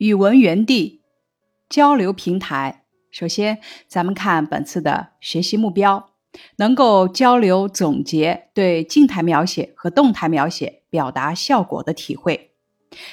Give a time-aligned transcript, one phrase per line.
[0.00, 1.02] 语文园地
[1.68, 2.84] 交流平台。
[3.10, 6.12] 首先，咱们看本次的学习目标，
[6.56, 12.52] 能够交流总结对静态描写和动态描写表达效果的体会。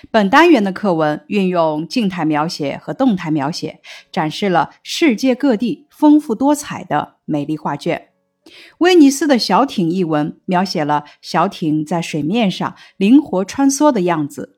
[0.10, 8.12] 本单元的课文运用静态描写和动态描写，展示了世界各地丰富多彩的美丽画卷。
[8.78, 14.57] 威尼斯的小艇一文描写了小艇在水面上灵活穿梭的样子，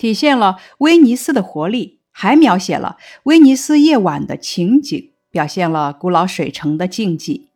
[0.00, 7.48] 体现了威尼斯的活力；还描写了威尼斯夜晚的情景，表现了古老水城的静寂。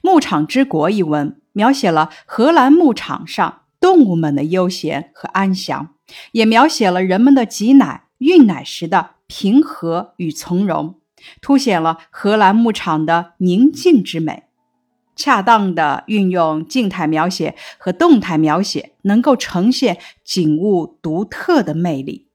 [0.00, 5.90] 牧场之国一文描写了荷兰牧场上动物们的悠闲和安详，
[6.32, 10.94] 也描写了人们的挤奶、运奶时的平和与从容，
[11.42, 14.44] 凸显了荷兰牧场的宁静之美。
[15.22, 22.26] 恰当的运用静态描写和动态描写，能够呈现景物独特的魅力。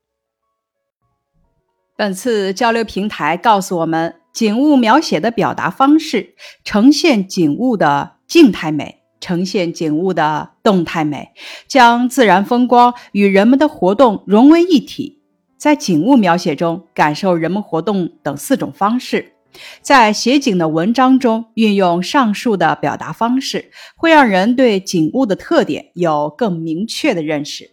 [1.97, 11.33] 本次交流平台告诉我们，景物描写的表达方式，呈现景物的静态美，呈现景物的动态美，
[11.67, 15.19] 将自然风光与人们的活动融为一体，
[15.57, 19.33] 在景物描写中感受人们活动等四种方式。
[19.81, 27.71] 在写景的文章中运用上述的表达方式，会让人对景物的特点有更明确的认识。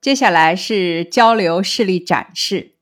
[0.00, 2.72] 接下来是交流示例展示。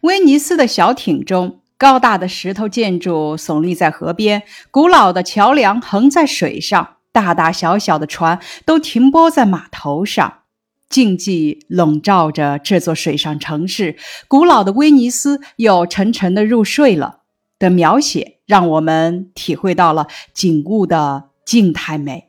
[0.00, 10.42] 威尼斯的小艇中，高大的石头建筑耸立在河边，古老的桥梁横在水上，大大小小的船都停泊在码头上。
[10.88, 17.20] 静寂笼罩着这座水上城市，古老的威尼斯又沉沉的入睡了。
[17.58, 22.28] 的描写让我们体会到了景物的静态美。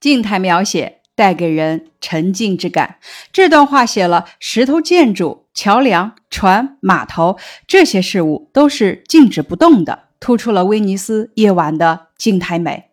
[0.00, 2.96] 静态描写带给人沉静之感。
[3.30, 7.36] 这段话写了石头建筑、桥梁、船、码头
[7.66, 12.84] 这些事物都是静止不动的，突出了威尼斯夜晚的静态美。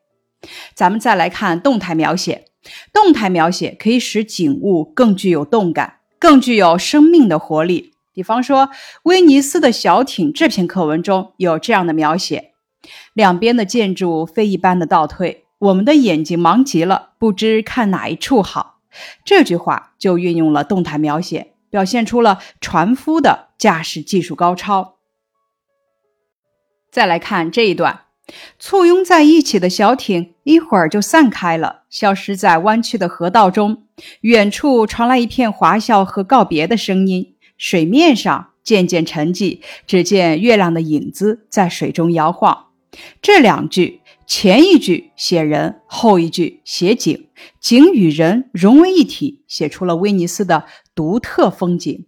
[0.74, 2.48] 咱们再来看动态描写。
[2.92, 7.94] 动态描写可以使景物更具有动感，更具有生命的活力。
[8.14, 8.70] 比方说，
[9.04, 12.54] 威尼斯的小艇这篇课文中有这样的描写：
[13.14, 18.80] 两边的建筑飞一般的倒退，我们的眼睛忙极了，不知看哪一处好。
[19.26, 24.98] 这句话就运用了动态描写，表现出了船夫的驾驶技术高超。
[26.92, 28.03] 再来看这一段。
[28.58, 33.84] 簇拥在一起的小艇一会儿就散开了，消失在弯曲的河道中。
[34.22, 37.36] 远处传来一片滑笑和告别的声音。
[37.58, 42.68] 水面上渐渐沉寂，只见月亮的影子在水中摇晃。
[43.22, 47.28] 这两句，前一句写人，后一句写景，
[47.60, 52.06] 景与人融为一体，写出了威尼斯的独特风景。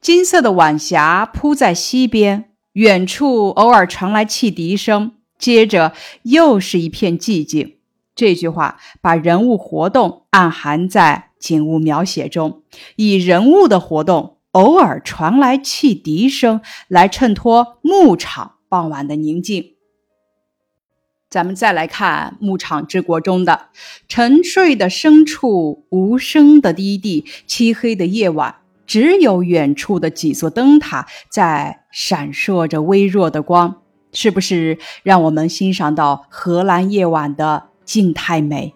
[0.00, 2.49] 金色的晚霞铺在西边。
[2.74, 5.92] 远处偶尔传来汽笛声，接着
[6.22, 7.76] 又是一片寂静。
[8.14, 12.62] 这句话把人物活动暗含在景物描写中，
[12.96, 19.74] 以人物的活动偶尔传来汽笛声来衬托牧场傍晚的宁静。
[21.28, 23.68] 咱们再来看《牧场之国》中的
[24.08, 28.56] 沉睡的牲畜，无声的低地，漆黑的夜晚。
[28.86, 38.74] 只有远处的几座灯塔在闪烁着微弱的光，是不是让我们欣赏到荷兰夜晚的静态美？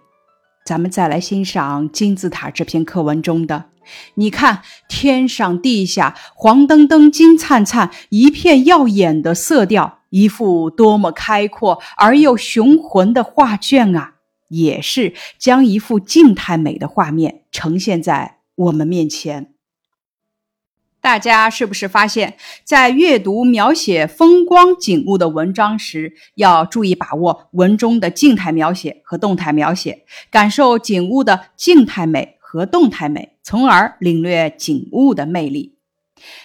[0.64, 3.66] 咱们再来欣赏金字塔这篇课文中的，
[4.14, 14.14] 你看天上地下黄澄澄、金灿灿，一片耀眼的色调，一幅多么开阔而又雄浑的画卷啊！
[14.48, 19.53] 也是将一幅静态美的画面呈现在我们面前。
[21.04, 22.34] 大家是不是发现，
[22.65, 35.77] 在阅读描写风光景物的文章时，要注意把握文中的静态描写和动态描写，感受景物的静态美和动态美，从而领略景物的魅力。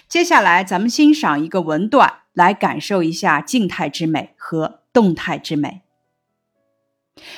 [0.06, 5.80] 接下来，咱们欣赏一个文段，来感受一下静态之美和动态之美。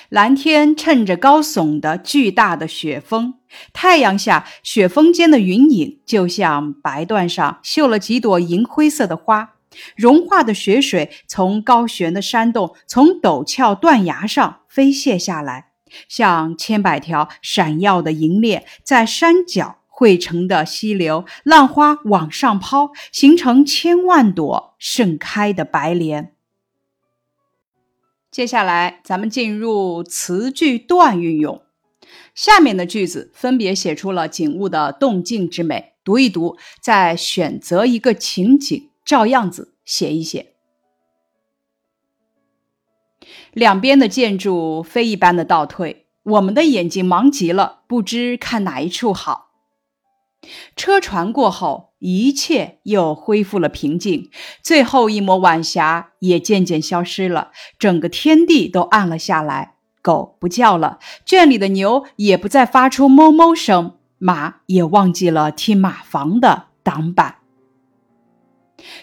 [0.08, 3.34] 蓝天衬着高耸的巨大的雪峰，
[3.72, 9.54] 太阳下雪峰间的云影就像白缎上绣了几朵银灰色的花。
[9.96, 15.68] 融化的雪水从高悬的山洞、从陡峭断崖上飞泻下来，
[16.08, 26.31] 像千百条闪耀的银链，在山脚汇成的溪流，浪花往上抛，形成千万朵盛开的白莲。
[28.32, 31.60] 接下来，咱们进入词句段运用。
[32.34, 40.54] 下面的句子分别写出了景物的动静之美，读一读，再选择一个情景，照样子写一写。
[43.52, 49.50] 两边的建筑飞一般的倒退，我们的眼睛忙极了，不知看哪一处好。
[50.74, 54.28] 车船过后，一切又恢复了平静，
[54.60, 59.76] 最后一抹晚霞也渐渐消失了，整个天地都暗了下来。
[60.02, 67.36] 狗不叫了，圈里的牛也不再发出哞哞声，马也忘记了踢马房的挡板。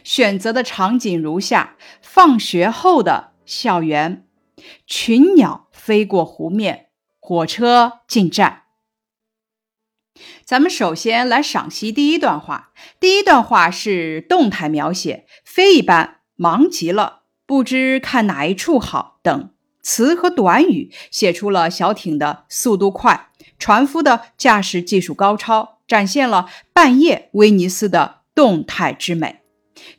[0.03, 4.25] 选择的场景如下：放学后的校园，
[4.85, 6.87] 群鸟飞过湖面，
[7.21, 8.63] 火车进站。
[10.45, 12.71] 咱们首先来赏析第一段话。
[12.99, 19.51] 第一段话是动态描写，飞一般，忙极了，不知看哪一处好等
[19.81, 29.39] 词和短语，写出了小艇的速度快，船夫的驾驶技术高超，展现了半夜威尼斯的动态之美。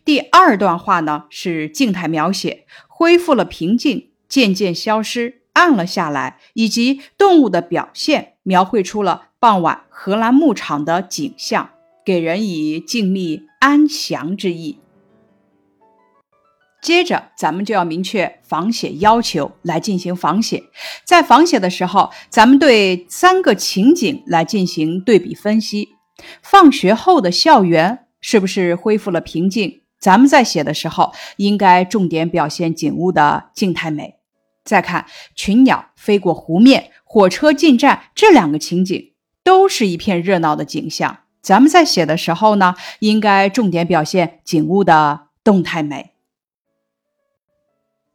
[0.05, 9.25] 第二段话呢是静态描写，恢复了平静，渐渐消失，暗了下来，以及动物的表现，描绘出了。
[9.39, 11.69] 傍晚，荷兰牧场的景象
[12.03, 14.79] 给人以静谧安详之意。
[16.81, 20.65] 接着，咱们就要明确仿写要求来进行仿写。
[21.05, 25.91] 在仿写的时候，咱们对三个情景来进行对比分析。
[26.43, 29.83] 放学后的校园是不是恢复了平静？
[29.99, 34.20] 咱们在写的时候，应该重点表现景物的静态美。
[34.65, 39.09] 再看群鸟飞过湖面，火车进站这两个情景。
[39.43, 41.21] 都是一片热闹的景象。
[41.41, 46.13] 咱们在写的时候呢，应该重点表现景物的动态美。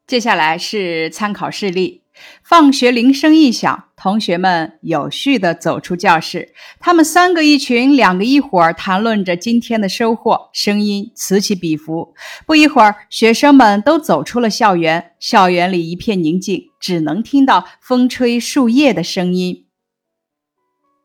[0.06, 2.03] 接下来是参考事例：
[2.44, 6.54] 放学铃声一响，同学们有序地走出教室。
[6.80, 12.14] 他们三个一群，两个一伙儿，谈论着今天的收获，声音此起彼伏。
[12.46, 19.66] 不一会儿，学生们都走出了校园，校园里一片宁静，只能听到风吹树叶的声音。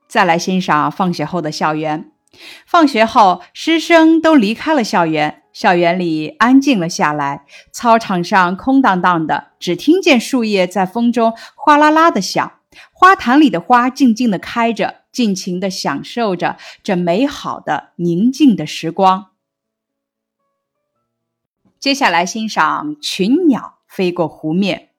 [0.09, 2.12] 再来欣赏放学后的校园。
[2.65, 7.44] 放学后，师生都离开了校园，校园里安静了下来。
[7.73, 12.52] 操场上空荡荡的，只听见树叶在风中哗啦啦的响。
[12.93, 19.26] 花坛里的花静静的开着，尽情的享受着这美好的宁静的时光。
[21.79, 24.91] 接下来欣赏群鸟飞过湖面。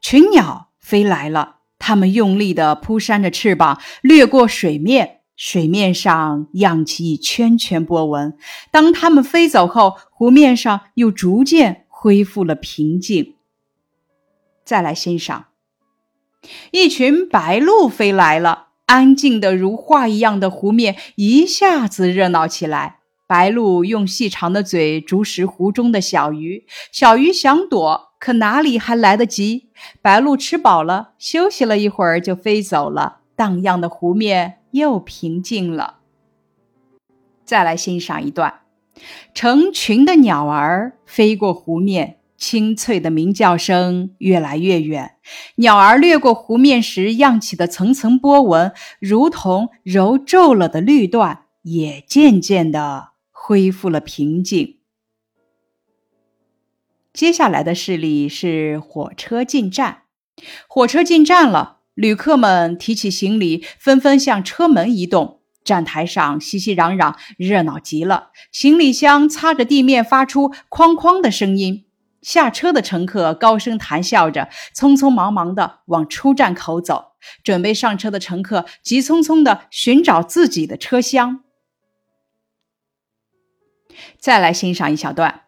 [0.00, 1.56] 群鸟飞来了。
[1.80, 8.36] 它们用力的扑扇着翅膀，掠过水面，水面上漾起一圈圈波纹。
[8.72, 13.36] 当它们飞走后，湖面上又逐渐恢复了平静。
[14.64, 15.46] 再来欣赏，
[16.72, 22.96] 一群白鹭飞来了，安静的如画一样的湖面一下子热闹起来。
[23.28, 29.68] 白鹭用细长的嘴啄食湖中的小鱼，小鱼想躲，可哪里还来得及？
[30.02, 33.20] 白鹭吃饱了，休息了一会儿就飞走了。
[33.36, 35.98] 荡漾的湖面又平静了。
[37.44, 38.60] 再来欣赏一段：
[39.34, 45.16] 成群的鸟儿飞过湖面，清脆的鸣叫声越来越远。
[45.56, 53.10] 鸟儿掠过湖面时漾起的层层波纹，如同揉皱了的绿缎，也渐渐的。
[53.40, 54.76] 恢复了平静。
[57.14, 60.02] 接下来的事例是火车进站，
[60.68, 65.40] 火车进站了，旅客们提起行李，纷纷向车门移动。
[65.64, 68.30] 站台上熙熙攘攘，热闹极了。
[68.52, 71.86] 行李箱擦着地面，发出哐哐的声音。
[72.22, 77.16] 下车的乘客高声谈笑着，匆匆忙忙地往出站口走。
[77.42, 81.42] 准备上车的乘客急匆匆地寻找自己的车厢。
[84.20, 85.42] 再来欣赏一小段。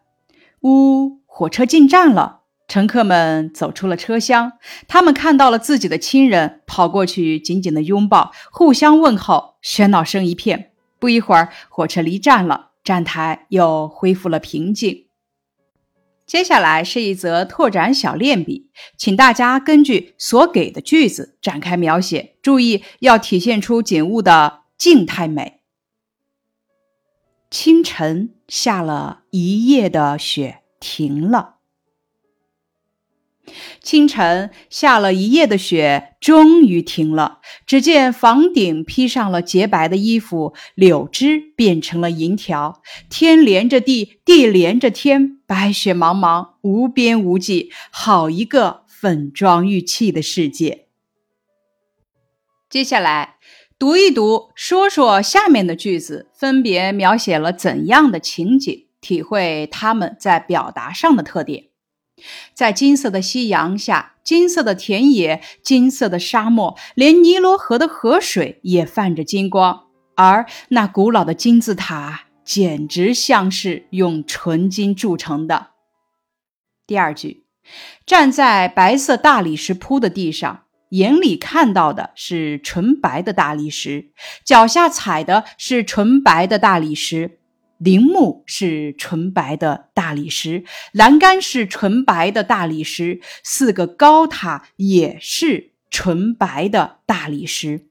[0.63, 2.40] 呜，火车进站了，
[2.71, 4.53] 乘客们走出了车厢。
[4.87, 10.71] 他们看到了自己的亲人，跑过去紧紧的拥抱，互相问候，喧闹声一片。
[10.97, 15.07] 不一会儿，火车离站了，站台又恢复了平静。
[16.25, 25.59] 接下来是一则拓展小练笔，请大家根据所给的句子展开描写，注意要体现出景物的静态美。
[27.49, 31.55] 清晨下了一夜的雪，停了。
[33.91, 37.39] 清晨下了一夜的雪，终于停了。
[37.65, 50.85] 只见房顶披上了洁白的衣服，柳枝变成了银条，天连着地，地连着天，白雪茫茫，无边无际，好一个粉妆玉砌的世界。
[52.69, 53.35] 接下来
[53.77, 61.70] 读一读，说说下面的句子分别描写了怎样的情景，体会他们在表达上的特点。
[62.53, 75.67] 在金色的夕阳下，金色的田野，金色的沙漠，连尼罗河的河水也泛着金光，而那古老的金字塔简直像是用纯金铸成的。
[76.87, 77.45] 第二句，
[78.05, 84.11] 站在白色大理石铺的地上，眼里看到的是纯白的大理石，
[84.43, 87.39] 脚下踩的是纯白的大理石。
[87.83, 97.87] 陵墓是纯白的大理石，栏杆是纯白的大理石，四个高塔也是纯白的大理石。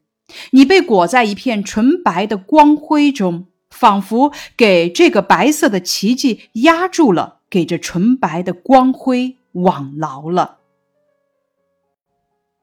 [0.51, 10.59] 你被裹在一片纯白的光辉中，仿佛给这个白色的奇迹压住了，给这纯白的光辉网牢了。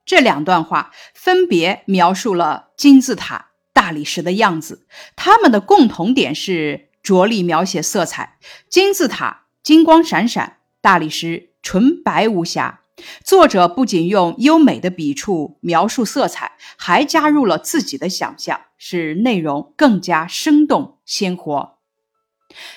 [0.06, 6.88] 这两段话分别描述了金字塔、大理石的样子，它们的共同点是。
[7.02, 8.38] 着力描写色彩，
[8.69, 12.81] 金字塔金光闪闪，大理石纯白无瑕。
[13.25, 21.78] 作者不仅用优美的笔触描述色彩，还加入了自己的想象，使内容更加生动鲜活。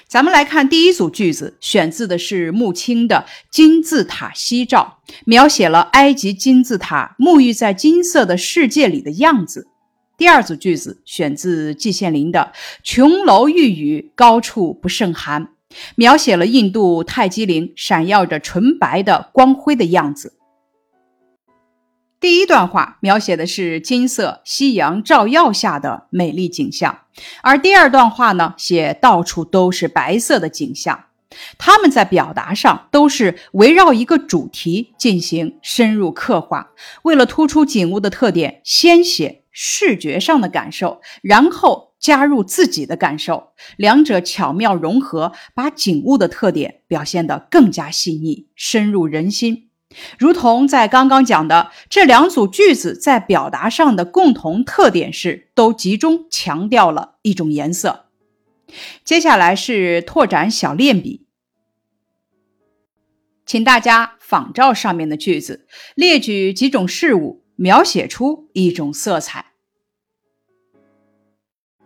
[0.07, 9.70] 咱们来看第一组句子，选自的是穆青的《金字塔夕照》，描写了埃及金字塔沐浴在金色的世界里的样子。
[10.21, 12.51] 第二组句子选自季羡林的
[12.83, 15.45] 《琼楼玉宇，高处不胜寒》，
[15.95, 20.37] 描写了印度泰姬陵闪耀着纯白的光辉的样子。
[22.19, 26.99] 第一段话描写的是金色夕阳照耀下的美丽景象，
[27.41, 31.05] 而第二段话呢，写到处都是白色的景象。
[31.57, 36.71] 他们在表达上都是围绕一个主题进行深入刻画，
[37.03, 39.39] 为了突出景物的特点，先写。
[39.53, 49.67] 视觉上的感受，然后加入自己的感受，两者巧妙融合，把景物的特点表现得更加细腻、深入人心。
[50.17, 58.05] 如同在刚刚讲的，这两组句子在表达上的共同特点是，都集中强调了一种颜色。
[59.03, 61.25] 接下来是拓展小练笔，
[63.45, 67.41] 请大家仿照上面的句子，列举几种事物。
[67.57, 69.51] 描写出一种色彩。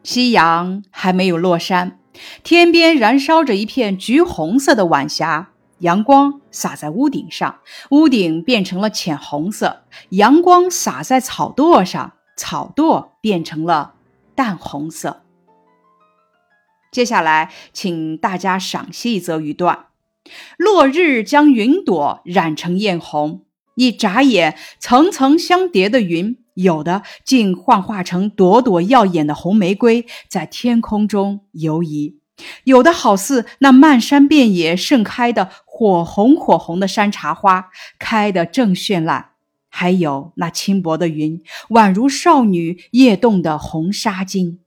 [0.03, 1.99] 夕阳还没有落山，
[2.43, 13.95] 天边燃烧着一片橘红色的晚霞，阳光洒在屋顶上，屋顶变成了浅红色；阳光洒在草垛上，草垛变成了
[14.33, 15.24] 淡红色。
[16.95, 19.87] 接下来，请大家赏析一则语段：
[20.55, 23.43] 落日将云朵染成艳红。
[23.75, 32.15] 一眨眼，层层相叠的云，有的竟幻化成朵朵耀眼的红玫瑰，在天空中游移；
[32.63, 39.31] 有的好似那漫山遍野盛开的火红火红的山茶花，开得正绚烂；
[39.67, 44.59] 还有那轻薄的云，宛如少女跃动的红纱巾。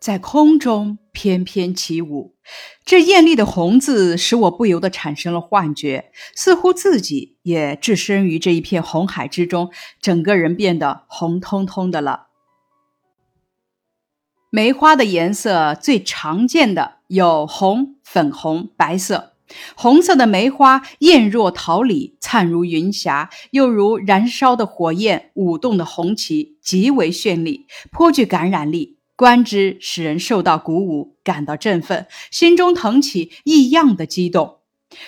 [0.00, 2.36] 在空中翩翩起舞，
[2.84, 12.28] 这艳丽的红字使我不由得产生了幻觉，似乎自己也置身于这一片红海之中，整个人变得红彤彤的了。
[14.50, 19.34] 梅花的颜色最常见的有红、粉红、白色。
[19.74, 28.99] 红色的梅花艳若桃李，灿如云霞，又如燃烧的火焰，舞动的红旗，极为绚丽，颇具感染力。
[29.20, 34.60] 观之使人受到鼓舞，感到振奋，心中腾起异样的激动。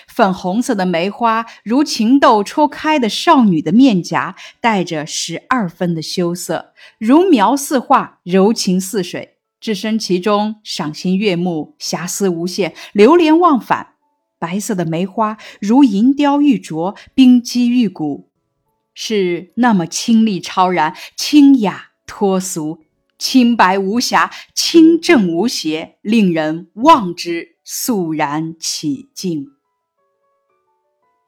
[0.07, 9.37] 粉红色的梅花如情窦初开的少女的面颊，带着十二分的羞涩，如描似画，柔情似水。
[9.59, 13.95] 置身其中，赏心悦目，遐思无限，流连忘返。
[14.37, 18.29] 白色的梅花如银雕玉琢，冰肌玉骨，
[18.93, 22.82] 是那么清丽超然，清雅脱俗。
[23.23, 29.47] 清白无瑕，清正无邪，令人望之肃然起敬。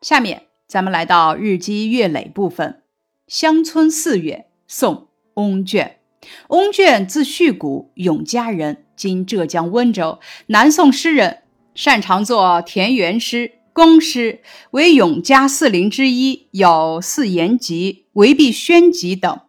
[0.02, 2.84] 下面咱们来到日积月累部分，
[3.34, 4.94] 《乡村四月》宋·
[5.36, 6.02] 翁卷。
[6.50, 11.44] 翁卷字旭谷，永嘉人，今浙江温州，南宋诗人，
[11.76, 16.68] 擅长作田园诗、宫诗，为永嘉四陵之一，有
[17.02, 19.40] 《四言集》《韦碧轩集》等。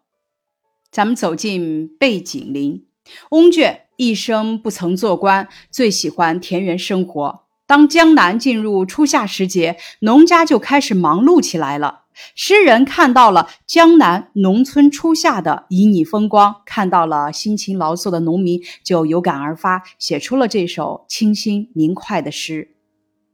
[0.96, 2.86] 咱们走进背景林，
[3.28, 7.44] 翁卷一生不曾做官，最喜欢田园生活。
[7.66, 12.04] 当江南进入初夏时节，农家就开始忙碌起来了。
[12.34, 22.74] 诗人看到了江南农村初夏的旖旎风光，看到了辛勤劳作的农民，就有感而发，写出了这首清新明快的诗。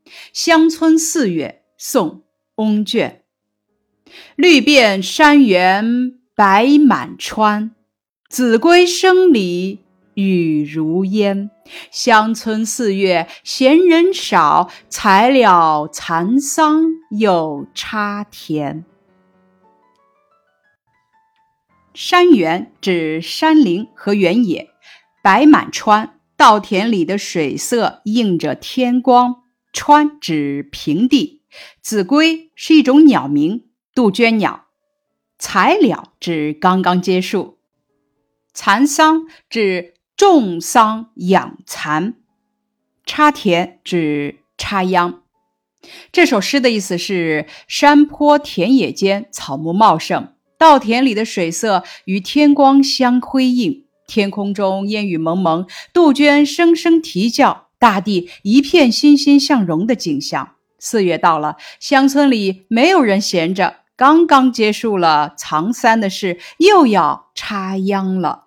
[0.32, 2.08] 《乡村四月》宋·
[2.56, 3.22] 翁卷，
[4.34, 7.72] 绿遍山原白满川，
[8.30, 9.80] 子规声里
[10.14, 11.50] 雨如烟。
[11.90, 18.86] 乡村四月闲人少，才了蚕桑又插田。
[21.92, 24.70] 山原指山林和原野，
[25.22, 29.42] 白满川，稻田里的水色映着天光。
[29.74, 31.42] 川指平地，
[31.82, 34.66] 子规是一种鸟鸣，杜鹃鸟。
[35.42, 37.58] 才了指刚刚结束，
[38.54, 39.94] 蚕桑指。
[40.14, 42.14] 种桑养蚕，
[43.04, 45.22] 插田指插秧。
[46.12, 60.54] 这首诗的意思是：山坡田野间草木茂盛，稻田里的水色与天光相辉映，天空中烟雨蒙蒙，杜鹃声声啼叫，大地一片欣欣向荣的景象。
[60.78, 68.46] 四月到了，乡村里没有人闲着，刚刚结束了藏三的事，又要插秧了。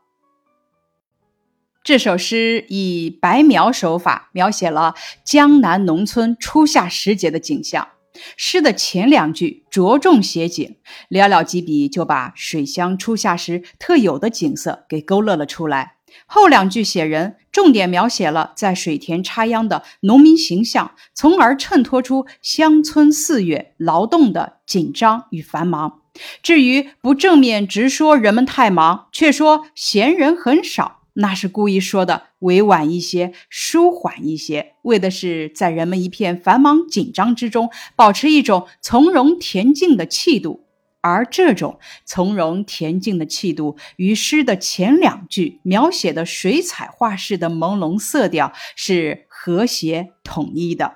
[1.84, 7.90] 这首诗以白描手法描写了江南农村初夏时节的景象。
[8.38, 10.78] 诗的前两句着重写景，
[11.10, 15.98] 寥寥几笔就把水乡初夏时特有的景色给勾勒了出来。
[16.25, 26.02] 后两句写人，重点描写了在水田插秧的农民形象，从而衬托出乡村四月劳动的紧张与繁忙。
[26.44, 31.00] 至于不正面直说人们太忙，却说闲人很少。
[31.14, 40.64] 那是故意说的委婉一些，舒缓一些，为的是在人们一片繁忙紧张之中，保持一种从容恬静的气度。
[41.08, 50.96] 而这种从容恬静的气度，与诗的前两句描写的水彩画式的朦胧色调是和谐统一的，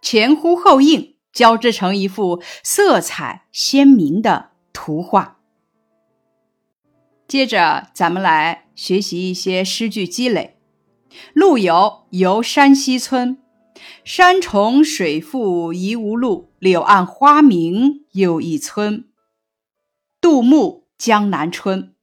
[0.00, 5.40] 前呼后应，交织成一幅色彩鲜明的图画。
[7.26, 10.56] 接着，咱们来学习一些诗句积累。
[11.32, 13.38] 陆游游山西村，
[14.04, 19.04] 山重水复疑无路，柳暗花明又一村。
[20.28, 21.94] 杜牧江南春，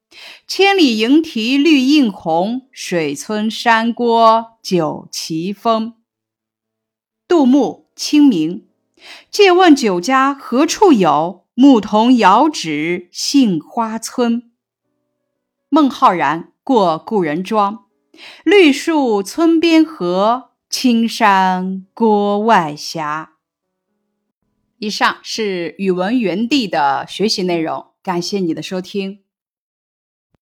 [0.47, 5.95] 千里莺啼绿映红，水村山郭酒旗风。
[7.27, 8.65] 杜牧清明，
[9.29, 11.43] 借问酒家何处有？
[11.53, 14.49] 牧童遥指杏花村。
[15.67, 17.87] 孟浩然过故人庄，
[18.45, 23.03] 绿树村边合，青山郭外斜。
[24.77, 29.22] 以上是语文园地的学习内容，感谢你的收听。